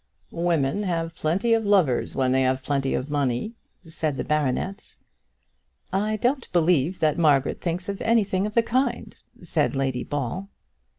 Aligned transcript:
"Women 0.33 0.81
have 0.81 1.13
plenty 1.13 1.53
of 1.53 1.63
lovers 1.63 2.15
when 2.15 2.31
they 2.31 2.41
have 2.41 2.63
plenty 2.63 2.95
of 2.95 3.11
money," 3.11 3.53
said 3.87 4.17
the 4.17 4.23
baronet. 4.23 4.95
"I 5.93 6.17
don't 6.17 6.51
believe 6.51 6.99
that 7.01 7.19
Margaret 7.19 7.61
thinks 7.61 7.87
of 7.87 8.01
anything 8.01 8.47
of 8.47 8.55
the 8.55 8.63
kind," 8.63 9.15
said 9.43 9.75
Lady 9.75 10.03
Ball. 10.03 10.49